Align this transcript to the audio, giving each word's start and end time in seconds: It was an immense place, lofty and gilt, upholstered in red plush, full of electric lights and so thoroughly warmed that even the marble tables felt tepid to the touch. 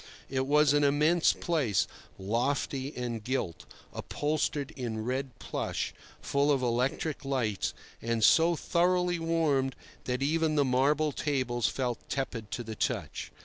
It 0.31 0.47
was 0.47 0.73
an 0.73 0.83
immense 0.83 1.31
place, 1.33 1.85
lofty 2.17 2.91
and 2.97 3.23
gilt, 3.23 3.65
upholstered 3.93 4.71
in 4.71 5.05
red 5.05 5.37
plush, 5.37 5.93
full 6.19 6.51
of 6.51 6.63
electric 6.63 7.23
lights 7.23 7.75
and 8.01 8.23
so 8.23 8.55
thoroughly 8.55 9.19
warmed 9.19 9.75
that 10.05 10.23
even 10.23 10.55
the 10.55 10.65
marble 10.65 11.11
tables 11.11 11.67
felt 11.67 11.99
tepid 12.09 12.49
to 12.49 12.63
the 12.63 12.75
touch. 12.75 13.31